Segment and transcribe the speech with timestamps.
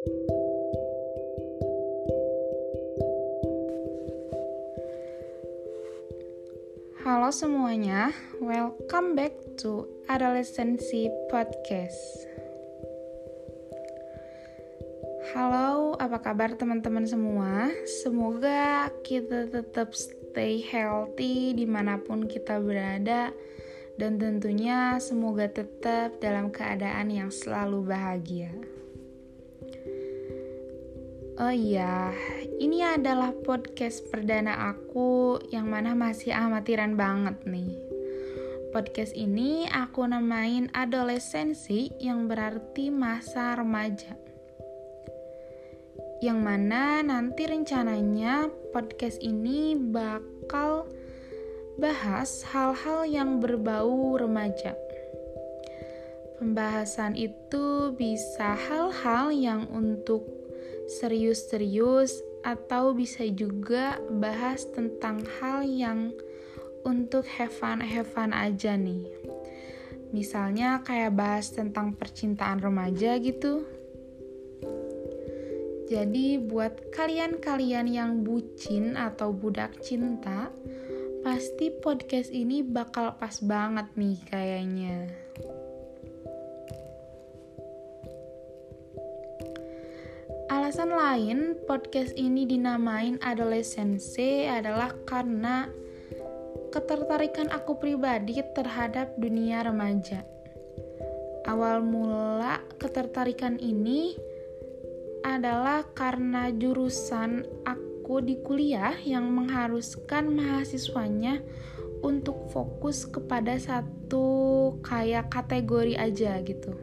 [0.00, 0.16] Halo
[7.28, 8.08] semuanya,
[8.40, 12.00] welcome back to Adolescency Podcast.
[15.36, 17.68] Halo, apa kabar teman-teman semua?
[18.00, 23.36] Semoga kita tetap stay healthy di mana pun kita berada
[24.00, 28.69] dan tentunya semoga tetap dalam keadaan yang selalu bahagia.
[31.40, 32.12] Oh iya,
[32.60, 37.80] ini adalah podcast perdana aku yang mana masih amatiran banget nih.
[38.76, 44.12] Podcast ini aku namain adolescensi yang berarti masa remaja.
[46.20, 50.92] Yang mana nanti rencananya podcast ini bakal
[51.80, 54.76] bahas hal-hal yang berbau remaja.
[56.36, 60.28] Pembahasan itu bisa hal-hal yang untuk
[60.90, 66.10] serius-serius atau bisa juga bahas tentang hal yang
[66.82, 69.06] untuk have fun, have fun aja nih.
[70.10, 73.62] Misalnya kayak bahas tentang percintaan remaja gitu.
[75.90, 80.50] Jadi buat kalian-kalian yang bucin atau budak cinta,
[81.26, 85.29] pasti podcast ini bakal pas banget nih kayaknya.
[90.70, 95.66] Alasan lain podcast ini dinamain adolescensi adalah karena
[96.70, 100.22] ketertarikan aku pribadi terhadap dunia remaja.
[101.50, 104.14] Awal mula ketertarikan ini
[105.26, 111.42] adalah karena jurusan aku di kuliah yang mengharuskan mahasiswanya
[112.06, 116.78] untuk fokus kepada satu kayak kategori aja gitu.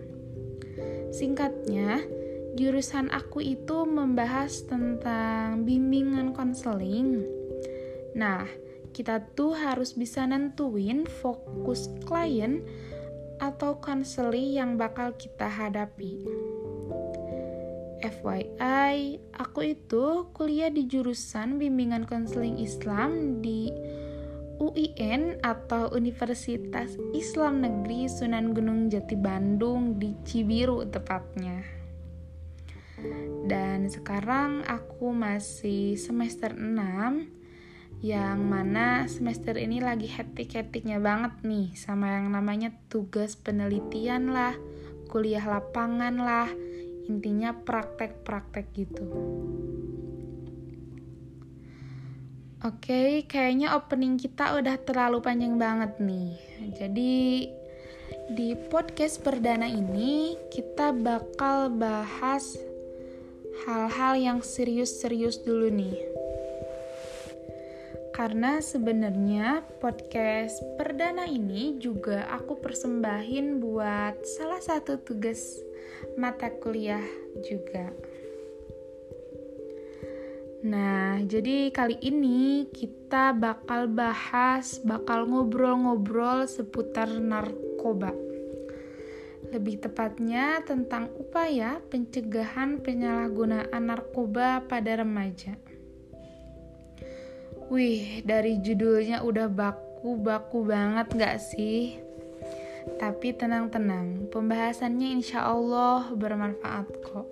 [1.16, 2.17] Singkatnya,
[2.58, 7.22] jurusan aku itu membahas tentang bimbingan konseling.
[8.18, 8.50] Nah,
[8.98, 12.66] kita tuh harus bisa nentuin fokus klien
[13.38, 16.26] atau konseling yang bakal kita hadapi.
[18.02, 23.70] FYI, aku itu kuliah di jurusan bimbingan konseling Islam di
[24.58, 31.77] UIN atau Universitas Islam Negeri Sunan Gunung Jati Bandung di Cibiru tepatnya.
[33.78, 37.30] Dan sekarang aku masih semester 6
[38.02, 44.58] yang mana semester ini lagi hektik-hektiknya banget nih sama yang namanya tugas penelitian lah,
[45.14, 46.50] kuliah lapangan lah,
[47.06, 49.06] intinya praktek-praktek gitu.
[52.66, 56.34] Oke, kayaknya opening kita udah terlalu panjang banget nih.
[56.82, 57.46] Jadi
[58.34, 62.58] di podcast perdana ini kita bakal bahas
[63.66, 65.98] hal-hal yang serius-serius dulu nih.
[68.14, 75.62] Karena sebenarnya podcast perdana ini juga aku persembahin buat salah satu tugas
[76.18, 77.06] mata kuliah
[77.46, 77.94] juga.
[80.66, 88.27] Nah, jadi kali ini kita bakal bahas, bakal ngobrol-ngobrol seputar narkoba
[89.54, 95.56] lebih tepatnya tentang upaya pencegahan penyalahgunaan narkoba pada remaja.
[97.68, 102.00] Wih, dari judulnya udah baku-baku banget gak sih?
[102.96, 107.28] Tapi tenang-tenang, pembahasannya insya Allah bermanfaat kok.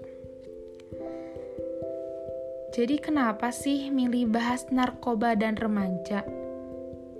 [2.76, 6.28] Jadi kenapa sih milih bahas narkoba dan remaja?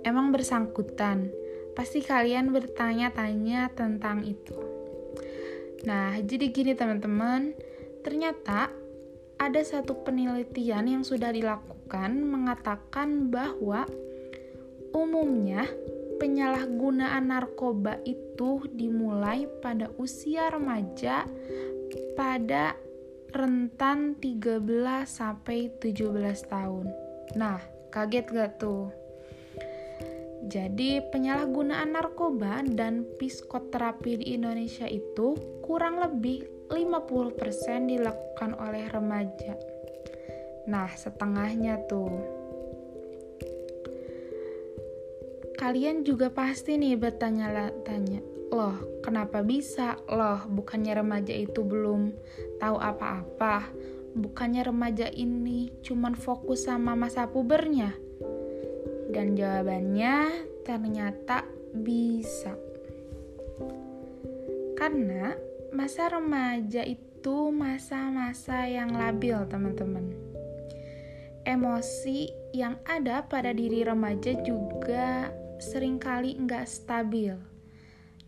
[0.04, 1.32] Emang bersangkutan?
[1.72, 4.65] Pasti kalian bertanya-tanya tentang itu.
[5.84, 7.52] Nah, jadi gini teman-teman,
[8.00, 8.72] ternyata
[9.36, 13.84] ada satu penelitian yang sudah dilakukan mengatakan bahwa
[14.96, 15.68] umumnya
[16.16, 21.28] penyalahgunaan narkoba itu dimulai pada usia remaja
[22.16, 22.72] pada
[23.36, 24.64] rentan 13
[25.04, 26.16] sampai 17
[26.48, 26.88] tahun.
[27.36, 27.60] Nah,
[27.92, 28.88] kaget gak tuh?
[30.46, 39.58] Jadi, penyalahgunaan narkoba dan psikoterapi di Indonesia itu kurang lebih 50% dilakukan oleh remaja.
[40.70, 42.14] Nah, setengahnya tuh.
[45.58, 48.20] Kalian juga pasti nih bertanya-tanya,
[48.54, 49.98] loh kenapa bisa?
[50.06, 52.14] Loh bukannya remaja itu belum
[52.62, 53.74] tahu apa-apa?
[54.14, 58.05] Bukannya remaja ini cuman fokus sama masa pubernya?
[59.10, 62.54] Dan jawabannya ternyata bisa.
[64.76, 65.32] Karena
[65.72, 70.12] masa remaja itu masa-masa yang labil, teman-teman.
[71.46, 75.30] Emosi yang ada pada diri remaja juga
[75.62, 77.38] sering kali nggak stabil.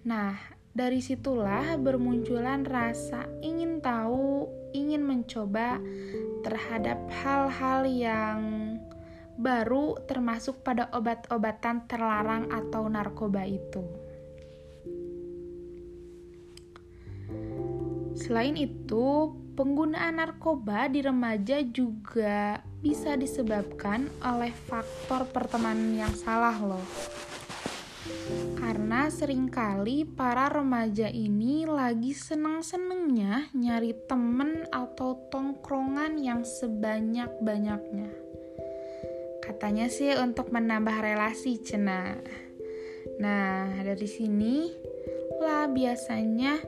[0.07, 0.39] Nah,
[0.73, 5.83] dari situlah bermunculan rasa ingin tahu, ingin mencoba
[6.47, 8.41] terhadap hal-hal yang
[9.39, 13.87] baru termasuk pada obat-obatan terlarang atau narkoba itu.
[18.19, 26.87] Selain itu, penggunaan narkoba di remaja juga bisa disebabkan oleh faktor pertemanan yang salah loh.
[28.59, 38.28] Karena sering kali para remaja ini lagi seneng-senengnya nyari temen atau tongkrongan yang sebanyak-banyaknya.
[39.59, 42.15] Katanya sih untuk menambah relasi cena.
[43.19, 44.71] Nah, dari sini
[45.43, 46.63] lah biasanya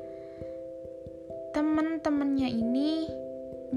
[1.54, 3.06] temen-temennya ini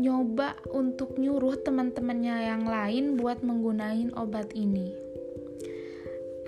[0.01, 4.89] nyoba untuk nyuruh teman-temannya yang lain buat menggunain obat ini.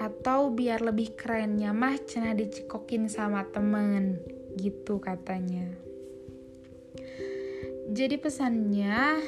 [0.01, 4.17] Atau biar lebih kerennya mah cenah dicikokin sama temen,
[4.57, 5.69] gitu katanya.
[7.93, 9.21] Jadi pesannya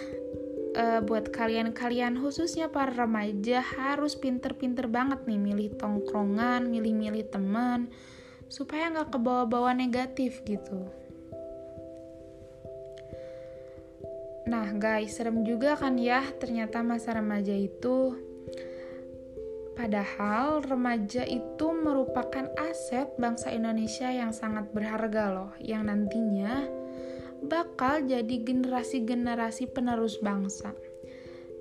[0.78, 7.90] uh, buat kalian-kalian khususnya para remaja harus pinter-pinter banget nih milih tongkrongan, milih-milih teman
[8.48, 10.88] supaya nggak kebawa-bawa negatif gitu.
[14.48, 18.16] Nah, guys, serem juga kan ya ternyata masa remaja itu.
[19.76, 26.77] Padahal remaja itu merupakan aset bangsa Indonesia yang sangat berharga loh, yang nantinya
[27.46, 30.74] bakal jadi generasi-generasi penerus bangsa.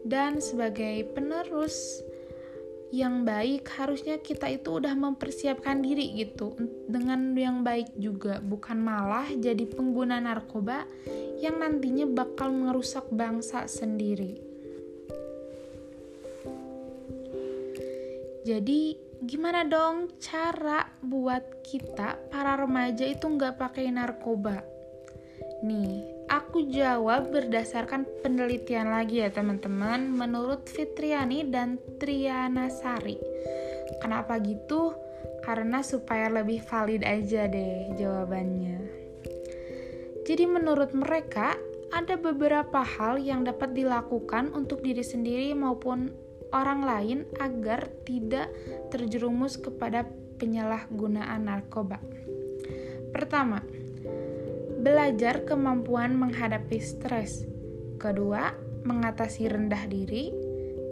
[0.07, 2.01] Dan sebagai penerus
[2.95, 6.55] yang baik harusnya kita itu udah mempersiapkan diri gitu
[6.87, 10.87] dengan yang baik juga bukan malah jadi pengguna narkoba
[11.43, 14.39] yang nantinya bakal merusak bangsa sendiri.
[18.47, 18.95] Jadi
[19.27, 24.76] gimana dong cara buat kita para remaja itu nggak pakai narkoba?
[25.65, 30.13] Nih, aku jawab berdasarkan penelitian lagi ya teman-teman.
[30.13, 33.17] Menurut Fitriani dan Triana Sari
[34.01, 34.93] kenapa gitu?
[35.41, 38.79] Karena supaya lebih valid aja deh jawabannya.
[40.27, 41.55] Jadi menurut mereka
[41.95, 46.11] ada beberapa hal yang dapat dilakukan untuk diri sendiri maupun
[46.51, 48.51] orang lain agar tidak
[48.91, 50.03] terjerumus kepada
[50.37, 52.03] penyalahgunaan narkoba.
[53.15, 53.63] Pertama,
[54.87, 57.43] belajar kemampuan menghadapi stres.
[57.99, 58.55] Kedua,
[58.87, 60.31] mengatasi rendah diri.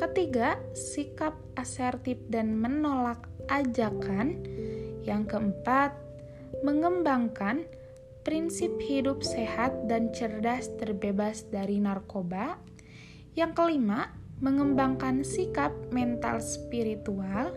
[0.02, 4.42] Ketiga, sikap asertif dan menolak ajakan.
[5.06, 5.94] Yang keempat,
[6.66, 7.70] mengembangkan
[8.26, 12.58] prinsip hidup sehat dan cerdas terbebas dari narkoba.
[13.38, 14.10] Yang kelima,
[14.42, 17.54] mengembangkan sikap mental spiritual.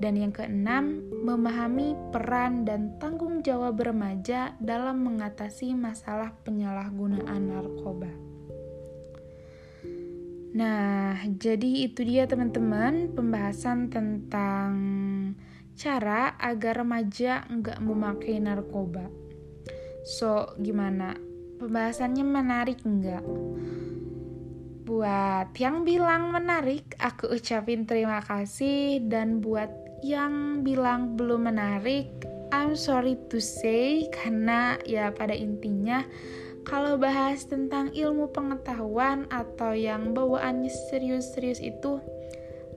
[0.00, 8.10] Dan yang keenam, memahami peran dan tanggung jawab remaja dalam mengatasi masalah penyalahgunaan narkoba.
[10.52, 14.72] Nah, jadi itu dia teman-teman pembahasan tentang
[15.72, 19.08] cara agar remaja nggak memakai narkoba.
[20.04, 21.16] So, gimana?
[21.56, 23.24] Pembahasannya menarik nggak?
[24.84, 29.70] Buat yang bilang menarik, aku ucapin terima kasih dan buat
[30.02, 32.10] yang bilang belum menarik,
[32.50, 36.02] I'm sorry to say karena ya pada intinya
[36.66, 42.02] kalau bahas tentang ilmu pengetahuan atau yang bawaannya serius-serius itu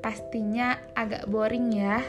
[0.06, 2.02] pastinya agak boring ya.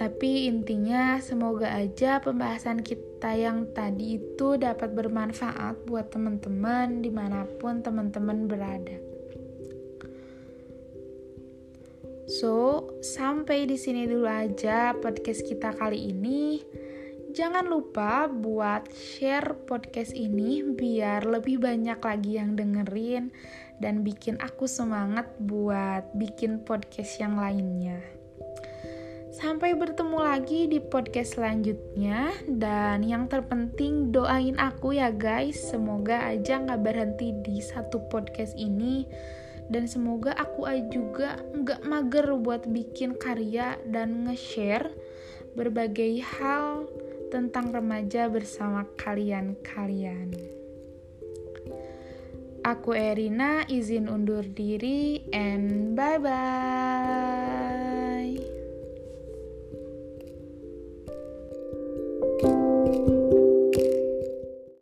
[0.00, 7.44] Tapi intinya semoga aja pembahasan kita yang tadi itu dapat bermanfaat buat teman-teman di mana
[7.60, 9.09] pun teman-teman berada.
[12.30, 16.62] So, sampai di sini dulu aja podcast kita kali ini.
[17.34, 23.34] Jangan lupa buat share podcast ini biar lebih banyak lagi yang dengerin
[23.82, 27.98] dan bikin aku semangat buat bikin podcast yang lainnya.
[29.34, 36.62] Sampai bertemu lagi di podcast selanjutnya dan yang terpenting doain aku ya guys semoga aja
[36.62, 39.06] nggak berhenti di satu podcast ini
[39.70, 44.90] dan semoga aku juga nggak mager buat bikin karya dan nge-share
[45.54, 46.90] berbagai hal
[47.30, 50.34] tentang remaja bersama kalian-kalian.
[52.60, 57.39] Aku Erina izin undur diri and bye-bye.